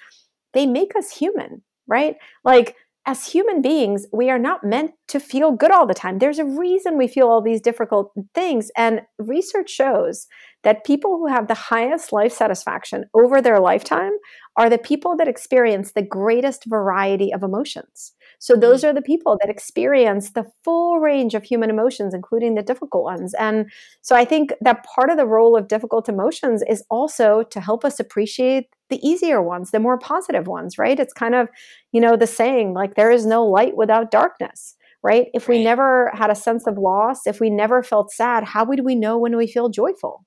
[0.53, 2.15] they make us human, right?
[2.43, 2.75] Like
[3.09, 6.19] as human beings, we are not meant to feel good all the time.
[6.19, 8.69] There's a reason we feel all these difficult things.
[8.77, 10.27] And research shows
[10.61, 14.11] that people who have the highest life satisfaction over their lifetime
[14.57, 18.13] are the people that experience the greatest variety of emotions.
[18.39, 18.89] So those mm-hmm.
[18.89, 23.33] are the people that experience the full range of human emotions, including the difficult ones.
[23.35, 23.69] And
[24.01, 27.85] so I think that part of the role of difficult emotions is also to help
[27.85, 30.99] us appreciate the easier ones, the more positive ones, right?
[30.99, 31.49] It's kind of,
[31.91, 35.27] you know, the saying like there is no light without darkness right?
[35.33, 38.83] If we never had a sense of loss, if we never felt sad, how would
[38.83, 40.25] we know when we feel joyful?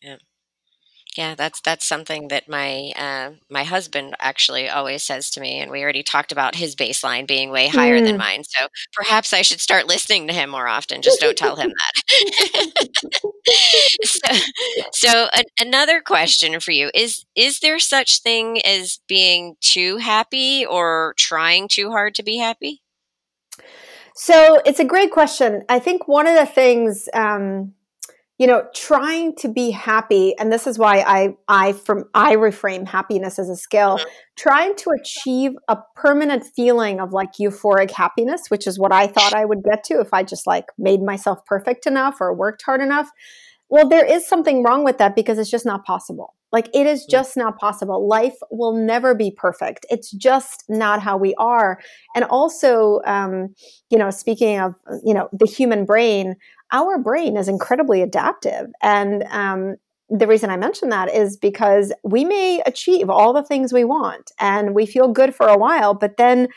[0.00, 0.18] Yeah.
[1.16, 5.70] Yeah, that's that's something that my uh, my husband actually always says to me, and
[5.70, 8.04] we already talked about his baseline being way higher mm.
[8.04, 8.44] than mine.
[8.44, 11.02] So perhaps I should start listening to him more often.
[11.02, 11.70] Just don't tell him
[12.14, 12.88] that.
[14.04, 14.28] so,
[14.92, 20.64] so a, another question for you is: Is there such thing as being too happy
[20.64, 22.80] or trying too hard to be happy?
[24.14, 25.62] So it's a great question.
[25.68, 27.74] I think one of the things, um,
[28.38, 32.88] you know, trying to be happy, and this is why I, I from I reframe
[32.88, 33.98] happiness as a skill.
[33.98, 34.08] Mm-hmm.
[34.36, 39.34] Trying to achieve a permanent feeling of like euphoric happiness, which is what I thought
[39.34, 42.80] I would get to if I just like made myself perfect enough or worked hard
[42.80, 43.10] enough.
[43.68, 46.34] Well, there is something wrong with that because it's just not possible.
[46.52, 48.06] Like it is just not possible.
[48.06, 49.86] Life will never be perfect.
[49.88, 51.80] It's just not how we are.
[52.14, 53.54] And also, um,
[53.88, 56.36] you know, speaking of, you know, the human brain,
[56.72, 58.68] our brain is incredibly adaptive.
[58.80, 59.76] And um,
[60.08, 64.32] the reason I mention that is because we may achieve all the things we want
[64.40, 66.48] and we feel good for a while, but then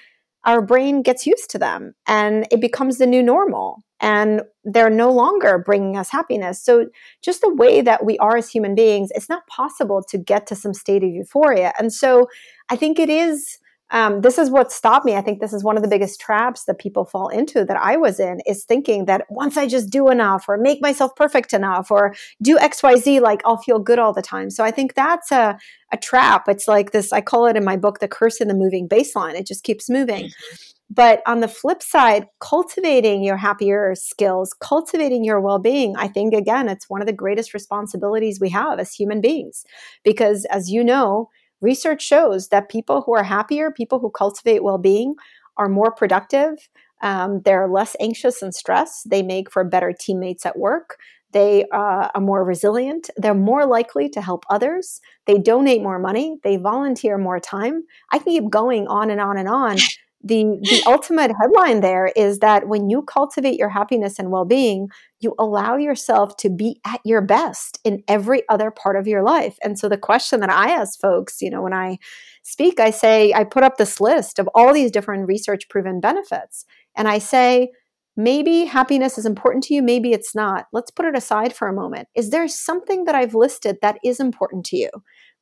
[0.46, 5.12] our brain gets used to them and it becomes the new normal and they're no
[5.12, 6.62] longer bringing us happiness.
[6.62, 6.88] So,
[7.22, 10.56] just the way that we are as human beings, it's not possible to get to
[10.56, 11.74] some state of euphoria.
[11.80, 12.28] And so,
[12.70, 13.58] I think it is.
[13.92, 15.16] Um, this is what stopped me.
[15.16, 17.98] I think this is one of the biggest traps that people fall into that I
[17.98, 21.92] was in is thinking that once I just do enough or make myself perfect enough
[21.92, 24.50] or do XYZ, like I'll feel good all the time.
[24.50, 25.58] So I think that's a,
[25.94, 26.46] a trap.
[26.48, 29.36] It's like this, I call it in my book, the curse in the moving baseline.
[29.36, 30.26] It just keeps moving.
[30.26, 30.56] Mm-hmm.
[30.90, 36.34] But on the flip side, cultivating your happier skills, cultivating your well being, I think,
[36.34, 39.66] again, it's one of the greatest responsibilities we have as human beings.
[40.04, 41.30] Because as you know,
[41.66, 45.16] research shows that people who are happier, people who cultivate well being,
[45.58, 46.70] are more productive.
[47.02, 49.10] Um, they're less anxious and stressed.
[49.10, 50.98] They make for better teammates at work.
[51.32, 53.10] They uh, are more resilient.
[53.18, 55.02] They're more likely to help others.
[55.26, 56.38] They donate more money.
[56.44, 57.84] They volunteer more time.
[58.12, 59.78] I can keep going on and on and on
[60.24, 65.36] the the ultimate headline there is that when you cultivate your happiness and well-being you
[65.40, 69.58] allow yourself to be at your best in every other part of your life.
[69.64, 71.98] And so the question that i ask folks you know when i
[72.44, 76.66] speak i say i put up this list of all these different research proven benefits
[76.96, 77.70] and i say
[78.18, 80.68] maybe happiness is important to you maybe it's not.
[80.72, 82.08] Let's put it aside for a moment.
[82.16, 84.90] Is there something that i've listed that is important to you?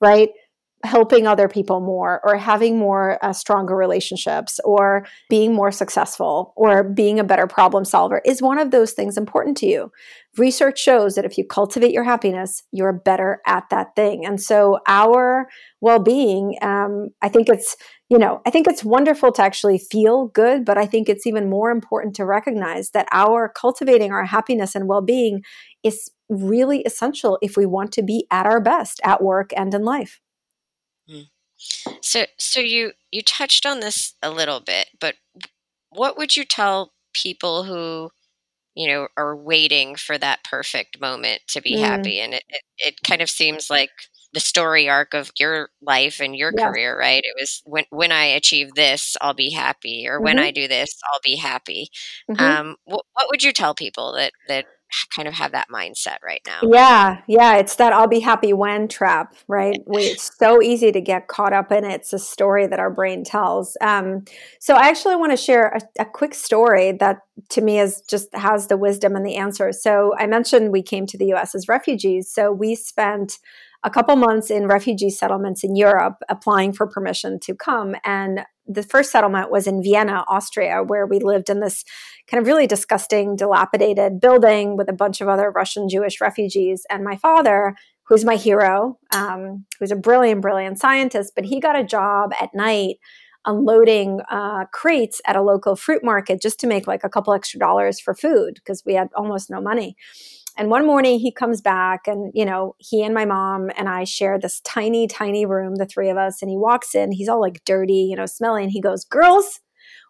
[0.01, 0.29] Right
[0.83, 6.83] helping other people more or having more uh, stronger relationships or being more successful or
[6.83, 9.91] being a better problem solver is one of those things important to you
[10.37, 14.79] research shows that if you cultivate your happiness you're better at that thing and so
[14.87, 15.47] our
[15.79, 17.77] well-being um, i think it's
[18.09, 21.49] you know i think it's wonderful to actually feel good but i think it's even
[21.49, 25.41] more important to recognize that our cultivating our happiness and well-being
[25.83, 29.83] is really essential if we want to be at our best at work and in
[29.83, 30.19] life.
[32.01, 35.15] So, so you you touched on this a little bit, but
[35.89, 38.11] what would you tell people who,
[38.75, 41.79] you know, are waiting for that perfect moment to be mm.
[41.79, 42.19] happy?
[42.19, 43.91] And it, it, it kind of seems like
[44.33, 46.71] the story arc of your life and your yeah.
[46.71, 47.21] career, right?
[47.23, 50.23] It was when when I achieve this, I'll be happy, or mm-hmm.
[50.23, 51.89] when I do this, I'll be happy.
[52.29, 52.43] Mm-hmm.
[52.43, 54.65] Um, what, what would you tell people that that
[55.15, 56.59] kind of have that mindset right now.
[56.63, 59.77] Yeah, yeah, it's that I'll be happy when trap, right?
[59.85, 61.93] We, it's so easy to get caught up in it.
[61.93, 63.77] It's a story that our brain tells.
[63.81, 64.25] Um,
[64.59, 68.33] so I actually want to share a, a, quick story that to me is just
[68.33, 69.71] has the wisdom and the answer.
[69.71, 71.55] So I mentioned we came to the U.S.
[71.55, 73.39] as refugees, so we spent
[73.83, 77.95] a couple months in refugee settlements in Europe applying for permission to come.
[78.05, 81.83] And the first settlement was in Vienna, Austria, where we lived in this
[82.27, 86.85] kind of really disgusting, dilapidated building with a bunch of other Russian Jewish refugees.
[86.89, 91.77] And my father, who's my hero, um, who's a brilliant, brilliant scientist, but he got
[91.77, 92.97] a job at night
[93.45, 97.59] unloading uh, crates at a local fruit market just to make like a couple extra
[97.59, 99.97] dollars for food because we had almost no money.
[100.57, 104.03] And one morning he comes back and, you know, he and my mom and I
[104.03, 106.41] share this tiny, tiny room, the three of us.
[106.41, 108.63] And he walks in, he's all like dirty, you know, smelly.
[108.63, 109.59] And he goes, Girls,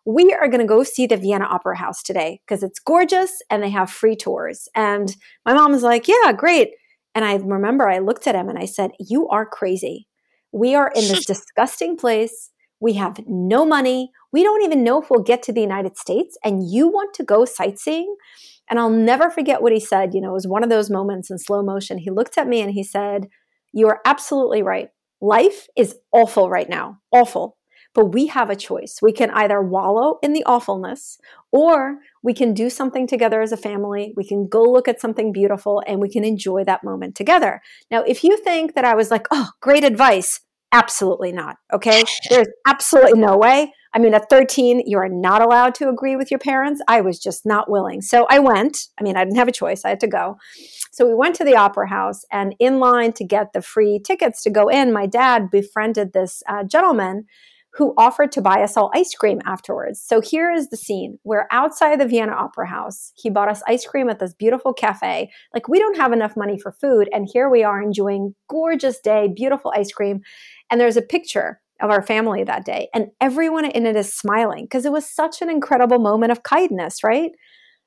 [0.05, 3.63] we are going to go see the Vienna Opera House today because it's gorgeous and
[3.63, 4.67] they have free tours.
[4.75, 6.71] And my mom is like, Yeah, great.
[7.15, 10.07] And I remember I looked at him and I said, You are crazy.
[10.51, 12.49] We are in this disgusting place.
[12.79, 14.11] We have no money.
[14.33, 16.37] We don't even know if we'll get to the United States.
[16.43, 18.13] And you want to go sightseeing?
[18.69, 20.13] And I'll never forget what he said.
[20.13, 21.97] You know, it was one of those moments in slow motion.
[21.97, 23.27] He looked at me and he said,
[23.73, 24.89] You are absolutely right.
[25.21, 27.57] Life is awful right now, awful.
[27.93, 28.97] But we have a choice.
[29.01, 31.19] We can either wallow in the awfulness
[31.51, 34.13] or we can do something together as a family.
[34.17, 37.61] We can go look at something beautiful and we can enjoy that moment together.
[37.91, 40.41] Now, if you think that I was like, oh, great advice,
[40.73, 41.57] absolutely not.
[41.71, 42.03] Okay.
[42.29, 43.71] There's absolutely no way.
[43.95, 46.81] I mean, at 13, you are not allowed to agree with your parents.
[46.87, 48.01] I was just not willing.
[48.01, 48.87] So I went.
[48.99, 49.85] I mean, I didn't have a choice.
[49.85, 50.37] I had to go.
[50.91, 54.43] So we went to the opera house, and in line to get the free tickets
[54.43, 57.25] to go in, my dad befriended this uh, gentleman
[57.75, 59.99] who offered to buy us all ice cream afterwards.
[59.99, 61.17] So here is the scene.
[61.23, 63.11] We're outside the Vienna Opera House.
[63.15, 65.31] He bought us ice cream at this beautiful cafe.
[65.53, 69.27] Like we don't have enough money for food and here we are enjoying gorgeous day,
[69.35, 70.21] beautiful ice cream.
[70.73, 74.65] And there's a picture of our family that day and everyone in it is smiling
[74.65, 77.29] because it was such an incredible moment of kindness, right?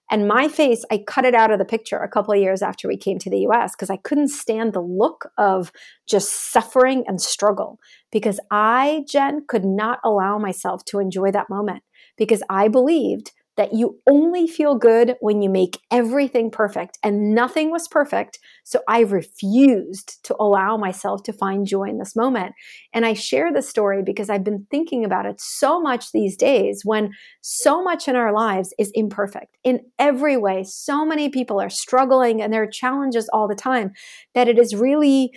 [0.08, 2.86] And my face, I cut it out of the picture a couple of years after
[2.86, 5.72] we came to the US because I couldn't stand the look of
[6.08, 7.80] just suffering and struggle
[8.12, 11.82] because I, Jen, could not allow myself to enjoy that moment
[12.16, 17.70] because I believed that you only feel good when you make everything perfect and nothing
[17.70, 18.38] was perfect.
[18.64, 22.54] So I refused to allow myself to find joy in this moment.
[22.92, 26.82] And I share this story because I've been thinking about it so much these days
[26.84, 30.62] when so much in our lives is imperfect in every way.
[30.62, 33.92] So many people are struggling and there are challenges all the time
[34.34, 35.32] that it is really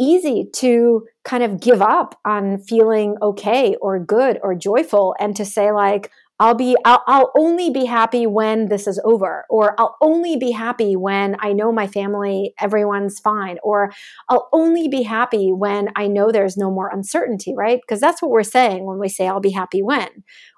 [0.00, 5.44] easy to kind of give up on feeling okay or good or joyful and to
[5.44, 9.96] say like I'll be I'll, I'll, only be happy when this is over or I'll
[10.00, 13.92] only be happy when I know my family everyone's fine or
[14.28, 17.80] I'll only be happy when I know there's no more uncertainty, right?
[17.80, 20.08] Because that's what we're saying when we say I'll be happy when.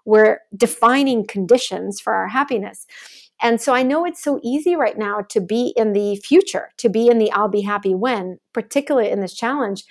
[0.05, 2.87] We're defining conditions for our happiness.
[3.43, 6.91] And so I know it's so easy right now to be in the future, to
[6.91, 9.85] be in the I'll be happy when, particularly in this challenge.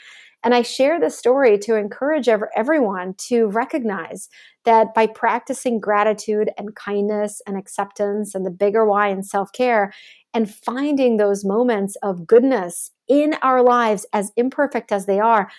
[0.43, 4.29] And I share this story to encourage everyone to recognize
[4.65, 9.93] that by practicing gratitude and kindness and acceptance and the bigger why and self care,
[10.33, 15.49] and finding those moments of goodness in our lives, as imperfect as they are,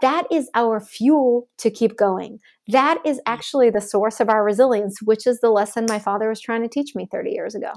[0.00, 2.38] that is our fuel to keep going.
[2.68, 3.22] That is mm.
[3.26, 6.68] actually the source of our resilience, which is the lesson my father was trying to
[6.68, 7.72] teach me 30 years ago.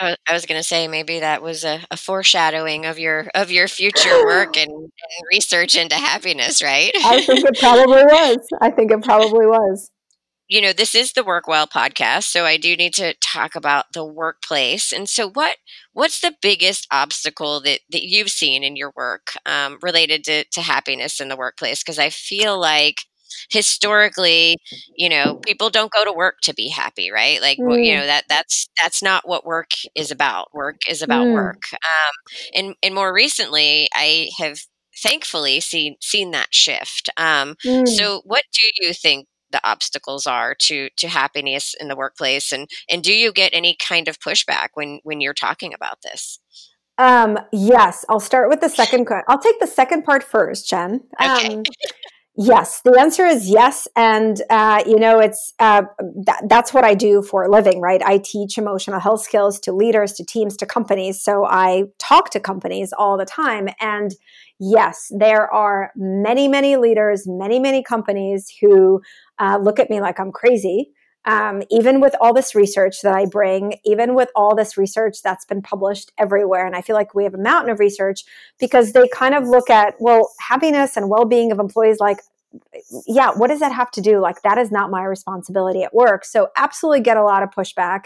[0.00, 3.68] I was going to say maybe that was a, a, foreshadowing of your of your
[3.68, 4.90] future work and, and,
[5.30, 6.90] research into happiness, right?
[7.04, 8.38] I think it probably was.
[8.62, 9.90] I think it probably was.
[10.52, 13.86] You know, this is the Work Well podcast, so I do need to talk about
[13.94, 14.92] the workplace.
[14.92, 15.56] And so, what
[15.94, 20.60] what's the biggest obstacle that that you've seen in your work um, related to to
[20.60, 21.82] happiness in the workplace?
[21.82, 22.96] Because I feel like
[23.48, 24.58] historically
[24.94, 27.82] you know people don't go to work to be happy right like mm.
[27.82, 31.32] you know that that's that's not what work is about work is about mm.
[31.32, 32.12] work um
[32.54, 34.58] and and more recently i have
[35.02, 37.88] thankfully seen seen that shift um mm.
[37.88, 42.68] so what do you think the obstacles are to to happiness in the workplace and
[42.90, 46.38] and do you get any kind of pushback when when you're talking about this
[46.98, 51.54] um yes i'll start with the second i'll take the second part first jen okay.
[51.54, 51.62] um
[52.34, 55.82] Yes, the answer is yes, and uh, you know it's uh,
[56.24, 58.00] that, that's what I do for a living, right?
[58.02, 61.22] I teach emotional health skills to leaders, to teams, to companies.
[61.22, 64.12] So I talk to companies all the time, and
[64.62, 69.02] yes, there are many, many leaders, many, many companies who
[69.38, 70.92] uh, look at me like I'm crazy
[71.24, 75.44] um, even with all this research that I bring, even with all this research that's
[75.44, 78.24] been published everywhere, and I feel like we have a mountain of research
[78.58, 82.18] because they kind of look at, well, happiness and well being of employees like,
[83.06, 84.20] yeah, what does that have to do?
[84.20, 86.24] Like, that is not my responsibility at work.
[86.24, 88.04] So, absolutely get a lot of pushback.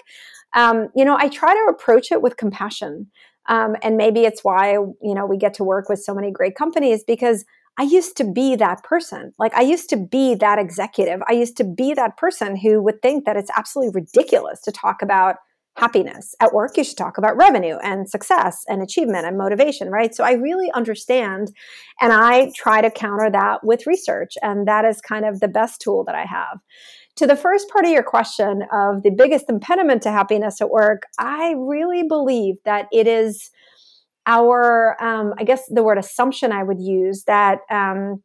[0.52, 3.10] Um, you know, I try to approach it with compassion.
[3.48, 6.54] Um, and maybe it's why, you know, we get to work with so many great
[6.54, 7.44] companies because
[7.78, 9.32] I used to be that person.
[9.38, 11.20] Like I used to be that executive.
[11.28, 15.02] I used to be that person who would think that it's absolutely ridiculous to talk
[15.02, 15.36] about
[15.76, 16.34] happiness.
[16.40, 20.14] At work, you should talk about revenue and success and achievement and motivation, right?
[20.14, 21.52] So I really understand
[22.00, 24.38] and I try to counter that with research.
[24.42, 26.60] And that is kind of the best tool that I have.
[27.16, 31.04] To the first part of your question of the biggest impediment to happiness at work,
[31.18, 33.50] I really believe that it is
[34.26, 38.22] our um, i guess the word assumption i would use that um,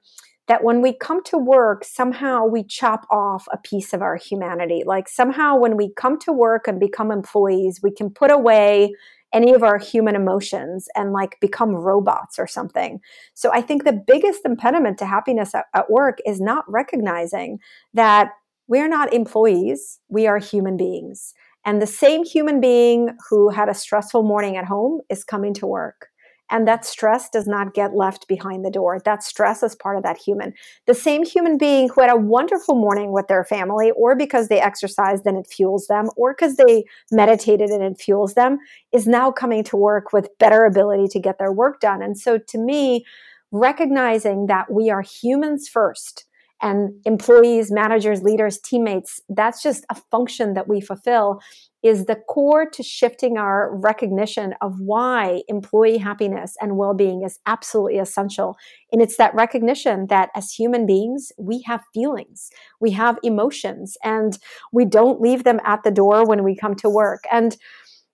[0.47, 4.83] that when we come to work somehow we chop off a piece of our humanity
[4.85, 8.91] like somehow when we come to work and become employees we can put away
[9.33, 12.99] any of our human emotions and like become robots or something.
[13.33, 17.59] So I think the biggest impediment to happiness at, at work is not recognizing
[17.93, 18.31] that
[18.71, 21.33] we're not employees, we are human beings.
[21.65, 25.67] And the same human being who had a stressful morning at home is coming to
[25.67, 26.07] work.
[26.49, 29.01] And that stress does not get left behind the door.
[29.03, 30.53] That stress is part of that human.
[30.87, 34.61] The same human being who had a wonderful morning with their family, or because they
[34.61, 38.57] exercised and it fuels them, or because they meditated and it fuels them,
[38.93, 42.01] is now coming to work with better ability to get their work done.
[42.01, 43.03] And so to me,
[43.51, 46.25] recognizing that we are humans first
[46.61, 51.39] and employees, managers, leaders, teammates, that's just a function that we fulfill
[51.83, 57.97] is the core to shifting our recognition of why employee happiness and well-being is absolutely
[57.97, 58.55] essential.
[58.91, 62.49] And it's that recognition that as human beings we have feelings
[62.79, 64.37] we have emotions and
[64.71, 67.23] we don't leave them at the door when we come to work.
[67.31, 67.55] And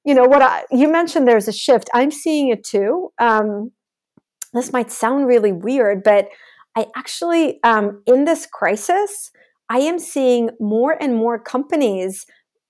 [0.06, 1.90] you know what I, you mentioned there's a shift.
[1.94, 3.12] I'm seeing it too.
[3.20, 3.72] Um,
[4.54, 6.30] this might sound really weird but
[6.78, 9.32] i actually um, in this crisis
[9.70, 12.26] i am seeing more and more companies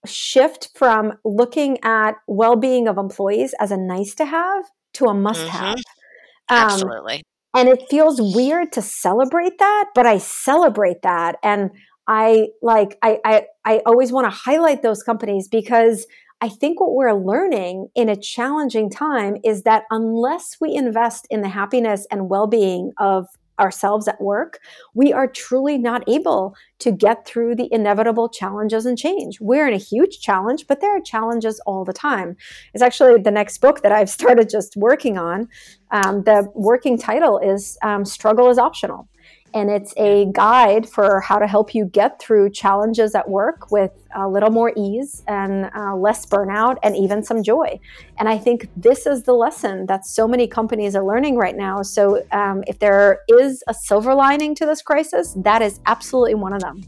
[0.06, 5.78] shift from looking at well-being of employees as a nice to have to a must-have.
[5.78, 6.56] Mm-hmm.
[6.56, 7.24] Um, Absolutely.
[7.54, 11.72] And it feels weird to celebrate that, but I celebrate that, and
[12.08, 16.06] I like I I, I always want to highlight those companies because
[16.40, 21.42] I think what we're learning in a challenging time is that unless we invest in
[21.42, 23.26] the happiness and well-being of
[23.60, 24.60] ourselves at work,
[24.94, 29.40] we are truly not able to get through the inevitable challenges and change.
[29.42, 32.36] We're in a huge challenge, but there are challenges all the time.
[32.74, 35.48] It's actually the next book that I've started just working on.
[35.92, 39.08] Um, the working title is um, Struggle is Optional
[39.54, 43.92] and it's a guide for how to help you get through challenges at work with
[44.16, 47.80] a little more ease and uh, less burnout and even some joy.
[48.18, 51.82] And I think this is the lesson that so many companies are learning right now.
[51.82, 56.54] So um, if there is a silver lining to this crisis, that is absolutely one
[56.54, 56.84] of them.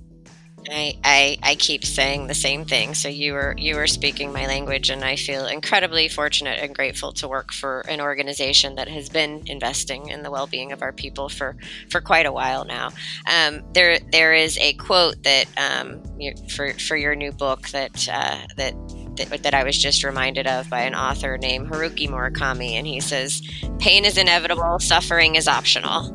[0.72, 2.94] I, I, I keep saying the same thing.
[2.94, 7.12] So you were you were speaking my language, and I feel incredibly fortunate and grateful
[7.14, 10.92] to work for an organization that has been investing in the well being of our
[10.92, 11.56] people for
[11.90, 12.92] for quite a while now.
[13.30, 16.04] Um, there there is a quote that um,
[16.50, 18.74] for for your new book that uh, that
[19.18, 23.00] that, that I was just reminded of by an author named Haruki Murakami, and he
[23.00, 23.42] says,
[23.80, 26.14] "Pain is inevitable, suffering is optional."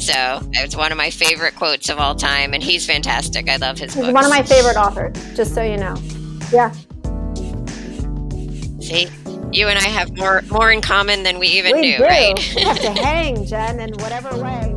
[0.00, 3.50] So it's one of my favorite quotes of all time, and he's fantastic.
[3.50, 3.92] I love his.
[3.92, 4.14] He's books.
[4.14, 5.14] one of my favorite authors.
[5.36, 5.94] Just so you know.
[6.50, 6.72] Yeah.
[8.80, 9.08] See,
[9.52, 12.04] you and I have more more in common than we even we knew, do.
[12.04, 12.52] right?
[12.56, 14.74] we have to hang, Jen, in whatever way.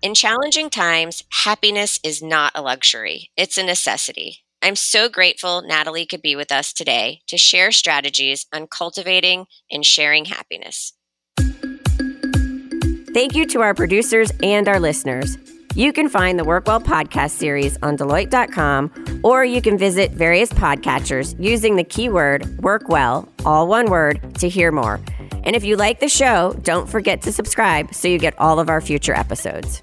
[0.00, 4.44] In challenging times, happiness is not a luxury, it's a necessity.
[4.62, 9.84] I'm so grateful Nataly could be with us today to share strategies on cultivating and
[9.84, 10.92] sharing happiness.
[13.14, 15.38] Thank you to our producers and our listeners.
[15.74, 21.36] You can find the Workwell podcast series on Deloitte.com, or you can visit various podcatchers
[21.38, 25.00] using the keyword Workwell, all one word, to hear more.
[25.44, 28.68] And if you like the show, don't forget to subscribe so you get all of
[28.68, 29.82] our future episodes.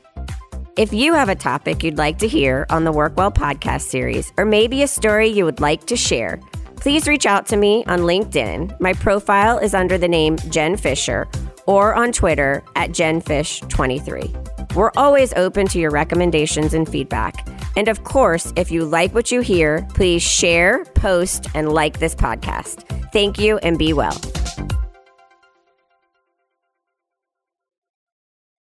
[0.78, 4.44] If you have a topic you'd like to hear on the Workwell podcast series, or
[4.44, 6.42] maybe a story you would like to share,
[6.76, 8.78] please reach out to me on LinkedIn.
[8.82, 11.30] My profile is under the name Jen Fisher,
[11.66, 14.76] or on Twitter at JenFish23.
[14.76, 17.48] We're always open to your recommendations and feedback.
[17.78, 22.16] And of course, if you like what you hear, please share, post, and like this
[22.16, 22.84] podcast.
[23.14, 24.20] Thank you and be well.